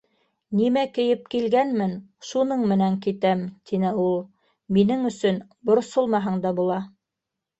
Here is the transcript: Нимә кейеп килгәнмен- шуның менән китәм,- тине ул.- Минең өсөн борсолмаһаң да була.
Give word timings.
Нимә 0.59 0.83
кейеп 0.93 1.27
килгәнмен- 1.33 1.91
шуның 2.29 2.63
менән 2.71 2.95
китәм,- 3.03 3.43
тине 3.71 3.91
ул.- 4.05 4.17
Минең 4.79 5.05
өсөн 5.11 5.37
борсолмаһаң 5.71 6.41
да 6.47 6.57
була. 6.61 6.79